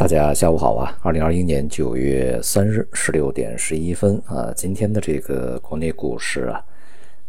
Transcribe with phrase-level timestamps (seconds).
[0.00, 0.98] 大家下午好啊！
[1.02, 6.64] 二零二一年九月三日十六点十一分啊，今天的这个国内股市啊，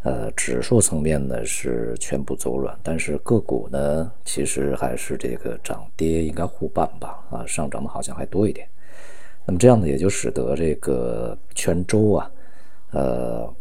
[0.04, 8.66] 呃，指数层面呢是全部走软，但是个股呢其实还是这个涨跌应该互半吧啊，上涨的好像还多一点。
[9.46, 12.32] 那么这样呢，也就使得这个全周啊，
[12.92, 13.54] 呃。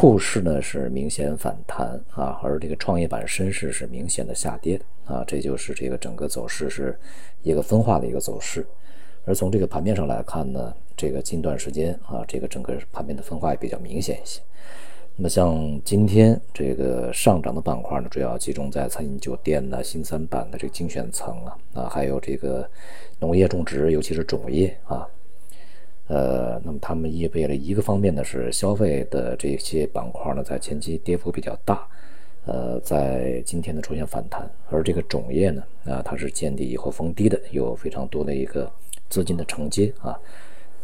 [0.00, 6.96] 沪市呢是明显反弹啊，而这个创业板深市是明显的下跌的啊，这就是这个整个走势是
[7.42, 8.64] 一个分化的一个走势。
[9.24, 14.40] 而从这个盘面上来看呢，这个近段时间啊，这个整个盘面的分化也比较明显一些。
[15.16, 22.70] 那么像今天这个上涨的板块呢，主要集中在餐饮酒店呢、新三板的这个精选层啊啊，还有这个
[23.18, 25.04] 农业种植，尤其是种业啊。
[26.08, 31.86] 呃，那么他们意味着一个方面呢，是消费的这些板块呢，在前期跌幅比较大，
[32.46, 38.70] 呃，在今天呢出现反弹，而这个种业呢，啊，它是见底以后逢低的，有非常多的一个
[39.10, 40.18] 资金的承接啊，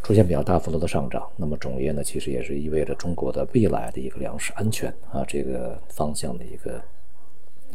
[0.03, 1.27] 出现比较大幅度的上涨。
[1.37, 6.79] 那么种业呢，其实也是意味着中国的未来的一个粮食安全啊这个方向的一个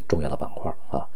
[0.08, 1.08] 重要的板块啊。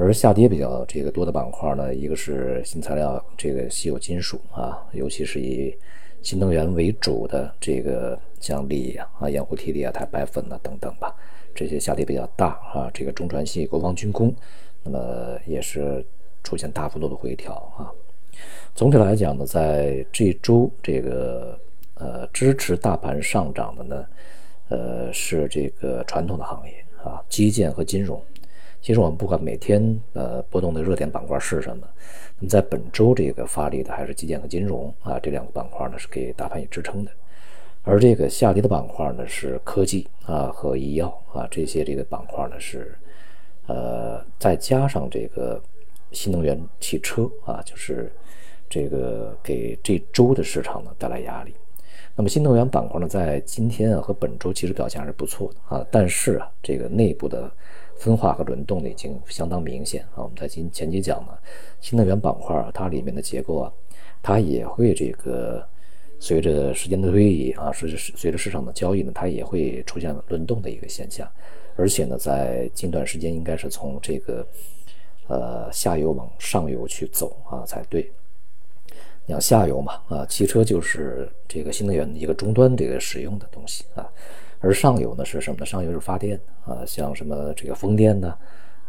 [0.00, 5.76] 而下跌比较这个多的板块呢，一个是新材料，这个稀有金属啊，尤其是以
[6.22, 11.12] 新能源为主的这个像锂啊、盐湖提锂啊、钛白粉啊等等吧，
[11.52, 12.88] 这些下跌比较大啊。
[12.94, 14.32] 这个中船系、国防军工，
[14.84, 16.04] 那么也是
[16.44, 17.90] 出现大幅度的回调啊。
[18.76, 21.58] 总体来讲呢，在这周这个
[21.94, 24.06] 呃支持大盘上涨的呢，
[24.68, 28.22] 呃是这个传统的行业啊，基建和金融。
[28.80, 31.86] 其实我们不管每天呃波动的热点板块是什么，
[32.38, 37.10] 那么在本周这个发力的还是基建和金融啊这两个板块呢是给大盘以支撑的，
[37.82, 42.96] 而这个下跌的板块呢是科技啊和医药啊这些这个板块呢是
[43.66, 45.60] 呃再加上这个
[46.12, 48.10] 新能源汽车啊就是
[48.70, 51.54] 这个给这周的市场呢带来压力。
[52.18, 57.50] 那么新能源板块呢在今天啊和本周其实表现还是不错的啊，但是啊这个内部的。
[58.00, 60.22] 分化和轮动呢已经相当明显啊！
[60.22, 61.36] 我们在今前期讲呢，
[61.80, 63.72] 新能源板块它里面的结构啊，
[64.22, 65.66] 它也会这个
[66.20, 71.28] 随着时间的推移啊，随着随着市场的交易呢，它也会出现轮动的一个现象。
[71.74, 74.46] 而且呢，在近段时间应该是从这个
[75.26, 78.08] 呃下游往上游去走啊才对。
[79.28, 84.08] 你要下游嘛啊，汽车就是这个新能源的一个终端这个使用的东西啊。
[84.58, 85.66] 而上游呢是什么呢？
[85.66, 88.34] 上游是发电啊，像什么这个风电呢，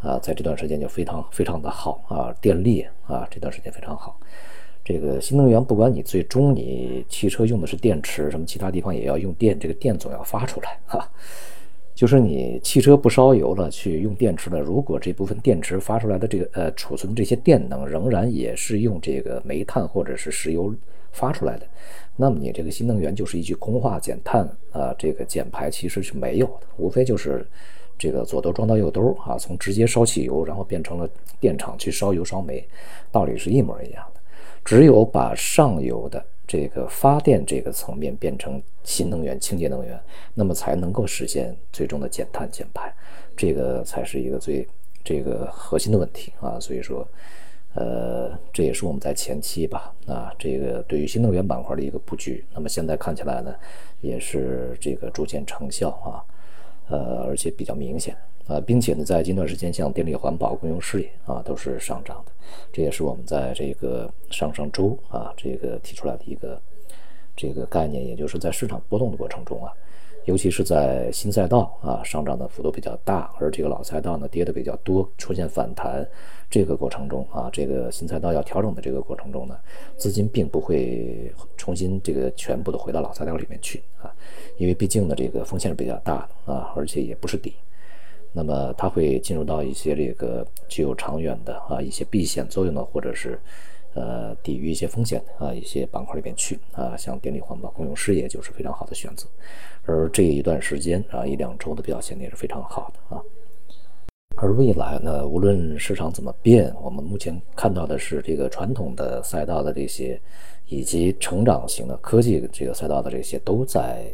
[0.01, 4.17] 啊，在这段时间就非常非常的好啊，电力啊，这段时间非常好。
[4.81, 11.06] 这个新能源，不管你最终你汽车用的是电池，什么其他地方也要用电，这个电总要发出来哈。
[12.00, 20.74] 就是你汽车不烧油了，去用电池了，如果这部分电池发出来的这个呃储存这些电能仍然也是用这个煤炭或者是石油
[21.12, 21.68] 发出来的。
[22.16, 27.46] 那么你这个新能源就是一句空话，减碳啊，这个减排其实是没有的，无非就是
[27.98, 31.06] 这个左兜装到右兜啊，从直接烧汽油，然后变成了
[31.38, 32.66] 电厂去烧油烧煤，
[33.12, 34.22] 道理是一模一样的。
[34.64, 39.98] 只有把上游的这个发电这个层面变成新能源、清洁能源，
[40.34, 42.92] 那么才能够实现最终的减碳减排，
[43.38, 44.68] 这个才是一个最
[45.04, 46.60] 这个核心的问题啊。
[46.60, 47.08] 所以说。
[47.76, 52.44] 呃，这也是我们在前期吧，啊，这个对于新能源板块的一个布局。
[52.52, 53.56] 那么现在看起来呢，
[54.02, 56.26] 也是这个逐渐成效啊，
[56.90, 58.18] 呃，而且比较明显
[58.50, 62.32] 啊，并且呢，在近段时间，像电力环保、公用事业啊，都是上涨的。
[62.74, 66.60] 这也是我们在这个上上周啊，这个提出来的一个
[67.36, 69.72] 这个概念，也就是在市场波动的过程中啊。
[70.26, 76.06] 尤其是在新赛道啊上涨的幅度比较大，而这个老赛道呢跌的比较多，出现反弹，
[76.50, 79.58] 这个过程中啊，这个新赛道要调整的这个过程中呢，
[79.96, 84.14] 资金并不会重新这个全部的回到老赛道里面去啊，
[84.58, 87.56] 因为毕竟呢这个风险是比较大的啊，而且也不是底，
[88.31, 93.40] 那么它会进入到一些这个具有长远的啊一些避险作用的或者是。
[93.95, 99.25] 呃，抵御一些风险啊，一些板块里边去啊，像电力环保、公用事业就是非常好的选择。
[99.83, 103.19] 而这一段时间啊，一两周的表现也是非常好的啊。
[104.38, 110.21] 而未来呢，无论市场怎么变，我们目前看到的是这个传统的赛道的这些，
[110.68, 114.06] 以及成长型的科技这个赛道的这些，都在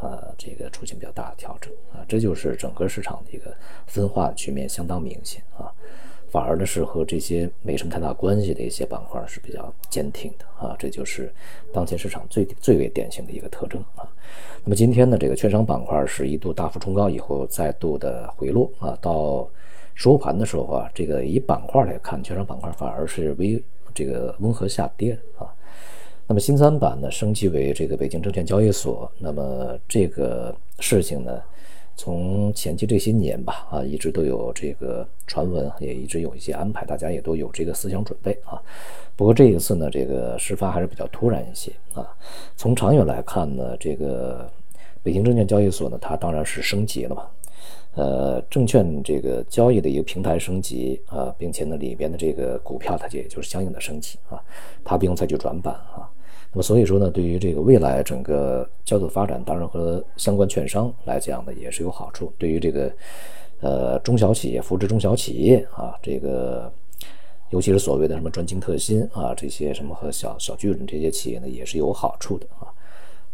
[0.00, 3.54] 啊这个出现比较大的调整啊，这就是整个市场的一个
[3.86, 5.72] 分化局面相当明显啊。
[6.30, 11.32] 反而呢，是和这些没什么太大关系的一些板块是比较坚挺的啊，这就是
[11.72, 14.02] 当前市场最最为典型的一个特征啊。
[14.64, 19.48] 那么今天呢，这个券商板块是一度大幅冲高以后再度的回落啊，到
[19.94, 23.62] 收盘的时候啊，这个以板块来看，券商板块反而是微
[23.94, 25.53] 这个温和下跌啊。
[26.26, 31.40] 那么新三板呢升级为这个北京证券交易所，那么这个事情呢，
[31.96, 38.60] 从前期这些年吧啊，一直都有这个传闻，也一直有一些安排，大家也都有这个思想准备啊。
[39.14, 42.08] 不过这一次呢，这个事发还是比较突然一些啊。
[42.56, 44.50] 从长远来看呢，这个
[45.02, 47.26] 北京证券交易所呢，它当然是升级了嘛。
[47.96, 54.42] 呃，证券这个交易的一个平台升级啊，并且呢，里边的这个股票它也就是相应的升级啊，
[54.82, 56.10] 它不用再去转板啊。
[56.54, 62.32] 那么所以说呢，对于这个未来整个交易发展，当然和相关券商来讲呢，也是有好处。
[62.38, 62.92] 对于这个
[63.60, 66.72] 呃中小企业扶持中小企业啊，这个
[67.50, 72.70] 尤其是所谓的什么专精特新啊，这些什么和小小巨人这些企业呢，也是有好处的啊。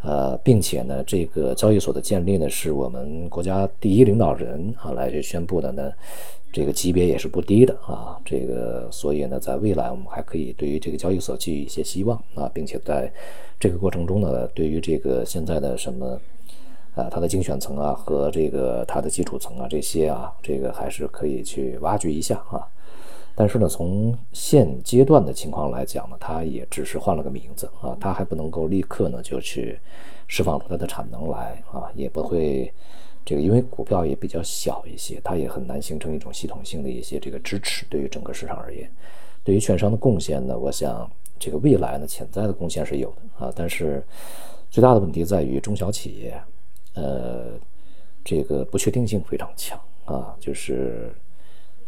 [0.03, 5.93] 呃，并且呢，这个交易所的建立呢，是我们国家第一领导人啊来宣布的呢，
[6.51, 8.19] 这个级别也是不低的啊。
[8.25, 13.13] 这个所以呢，在未来我们还可以对于这个交易所寄予一些希望啊，并且在
[13.59, 16.19] 这个过程中呢，对于这个现在的什么
[16.95, 22.67] 啊，它的精选层啊和这个它的基础层啊这些啊，这个还是可以去挖掘一下啊。
[23.41, 29.81] 但是呢，从现阶段的情况来讲呢，它也只是换了个名字啊，它还不能够立刻呢就去
[30.27, 32.71] 释放出它的产能来啊，也不会
[33.25, 37.87] 这个，因为股票也比较小一些，它也很难形成一种系统性的一些这个支持。
[37.89, 38.93] 对于整个市场而言，
[39.43, 44.05] 对于券商的贡献呢，我想这个未来呢潜在的贡献是有的啊，但是
[44.69, 46.39] 最大的问题在于中小企业，
[46.93, 47.59] 呃，
[48.23, 51.11] 这个不确定性非常强啊，就是。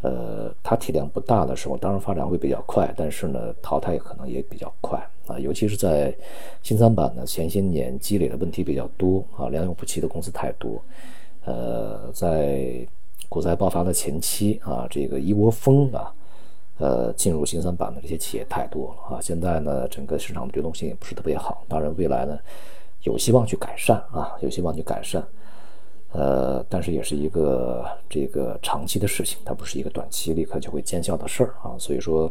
[0.03, 5.39] 呃，它体量不大的时候，当然发展会比较快，但是呢，淘汰可能也比较快啊。
[5.39, 6.13] 尤其是在
[6.61, 10.83] 新三板呢，前些年积累的问题比较多啊，良莠不齐的公司太多。
[11.45, 12.87] 呃，在
[13.29, 16.13] 股灾爆发的前期啊，这个一窝蜂啊，
[16.79, 19.21] 呃，进入新三板的这些企业太多了啊。
[19.21, 22.37] 现在呢，整个市场的流动性也不是特别好，当然未来呢，
[23.05, 25.25] 有希望去改善啊，有希望去改善。
[26.15, 31.75] 呃，但是也是一个这个长期的事情，它不是一个短期立刻就会见效的事儿啊。
[31.79, 32.31] 所以说，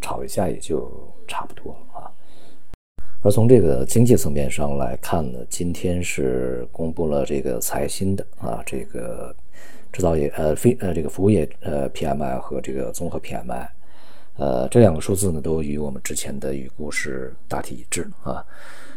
[0.00, 0.90] 炒一下也就
[1.28, 2.10] 差不多了啊。
[3.22, 9.36] 而从这个经济层面上来看呢，今天是公布了这个财新的啊，这个
[9.92, 13.68] 制造业呃非呃这个服务业呃 PMI 和这个综合 PMI，
[14.38, 18.42] 呃这两个数字呢都与我们之前的预估是大体一致啊。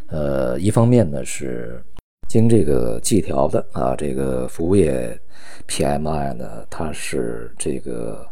[0.07, 1.83] 呃，一方面呢是。
[2.33, 5.15] 经这个季调的啊，这个服务业
[5.67, 8.25] PMI 呢，它是这个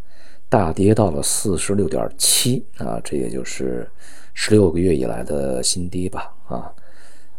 [0.50, 3.88] 大跌到了四十六点七啊，这也就是
[4.33, 6.74] 十六个月以来的新低吧啊，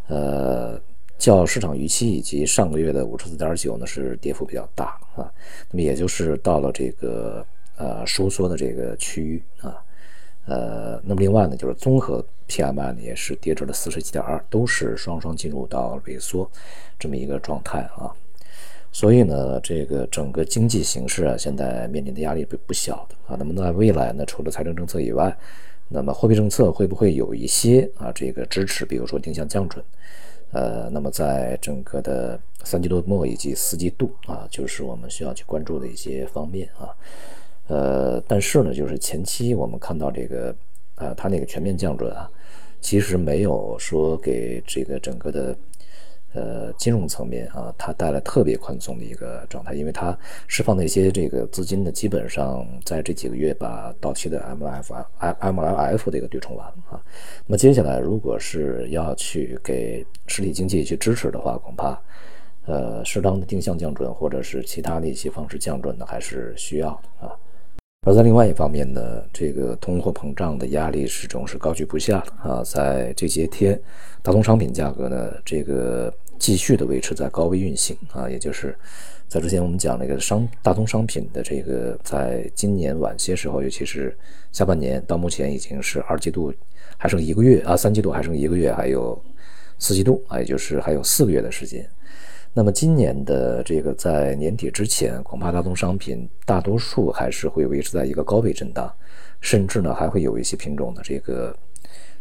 [0.07, 0.79] 呃，
[1.17, 5.29] 较市场预期以及上个月的五十四点九呢是跌幅比较大啊，
[5.69, 7.45] 那么也就是到了这个
[7.75, 9.83] 呃收缩的这个区域啊。
[10.45, 16.49] 呃，那么另外呢，就是综合 PMI 呢也是跌至了四十七点二，都是双双进入到萎缩
[16.99, 18.11] 这么一个状态啊。
[18.91, 23.35] 所以呢，这个整个经济形势啊，现在面临的压力不不小的啊。
[23.39, 25.35] 那么在未来呢，除了财政政策以外，
[25.87, 28.85] 那么货币政策会不会有一些啊这个支持？
[28.85, 29.83] 比如说定向降准，
[30.51, 36.93] 呃，那么在整个的三季度末以及四季度啊，就是我们需要去关注的一些方面啊。
[37.67, 40.55] 呃，但是呢，就是前期我们看到这个，
[40.95, 42.29] 呃，它那个全面降准啊，
[42.81, 45.55] 其实没有说给这个整个的，
[46.33, 55.05] 呃，金融层面啊，它带来特别宽松的一个状态，因为它释放的一些这个资金呢，基本上在这几个月把到期的 MLF、
[55.39, 57.01] MLF 的一个对冲完了啊。
[57.45, 61.97] 那么接下来，如果是要去给实体经济去支持的话，恐怕，
[62.65, 67.33] 呃，适当的定向降准或者是其他的一些方式降准呢，还是需要的啊。
[68.05, 72.61] 而在另外一方面呢，这个通货膨胀的压力始终是高居不下的啊。
[72.61, 73.79] 在这些天，
[74.21, 78.29] 大宗商品价格呢，这个继续的维持在高位运行啊。
[78.29, 78.77] 也就是
[79.29, 84.13] 在之前我们讲那个商大宗商品的这个，在今年晚些时候，尤其是
[84.51, 86.53] 下半年到目前已经是二季度
[86.97, 89.17] 还剩一个月啊，三季度还剩一个月，还有
[89.79, 91.89] 四季度啊，也就是还有四个月的时间。
[92.55, 98.93] 那么今年的这个在年底之前，恐怕大宗商品大多数还是会维持在一个高位震荡，
[99.41, 101.55] 甚至呢还会有一些品种的这个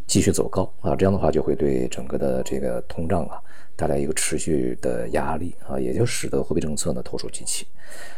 [0.07, 3.39] 继续走高啊，这样的话就会对整个的这个通胀啊
[3.77, 7.67] 带来一个持续的压力啊，也就使得货币政策呢投鼠忌器，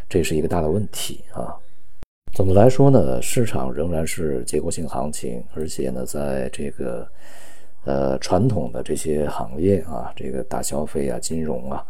[0.09, 1.53] 这是一个大的问题啊。
[2.33, 7.09] 总的来说呢，市场仍然是结构性行情，而且呢在这个
[7.85, 11.85] 呃传统的这些行业啊，这个大消费啊、金融啊。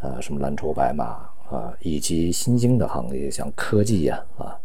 [0.00, 1.04] 啊，什么蓝筹白马
[1.50, 4.58] 啊，以及新兴的行业，像科技呀啊，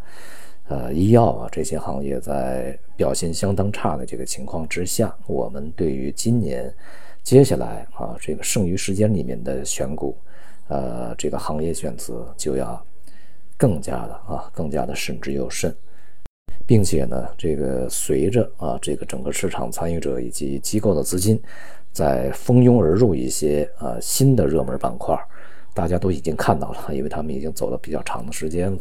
[0.67, 6.73] 呃医药啊这些行业在表现相当差的这个情况之下，我们对于今年
[7.23, 10.17] 接下来啊这个剩余时间里面的选股，
[10.67, 12.83] 呃这个行业选择就要
[13.57, 15.75] 更加的啊更加的慎之又慎。
[16.67, 21.39] 并且呢，这个随着啊，这个整个市场参与者以及机构的资金
[21.95, 25.17] 在蜂拥而入一些啊新的热门板块，
[25.73, 28.77] 大家都已经看到了，因为他们已经走了比较长的时间了。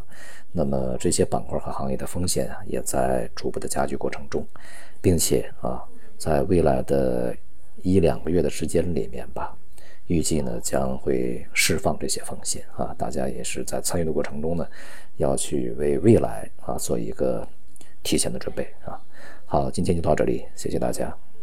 [0.51, 4.45] 那么这些板块和行业的风险啊，也在逐步的加剧过程中，
[5.01, 5.81] 并且啊，
[6.19, 7.33] 在未来的
[7.83, 9.57] 一两个月的时间里面吧，
[10.09, 14.67] 预计呢将会释放这些风险啊，大家也是在参与的过程中呢，
[15.19, 17.47] 要去为未来啊做一个。
[18.07, 19.01] 提前的准备啊，
[19.47, 21.25] 好，今天就到这里，谢谢大家。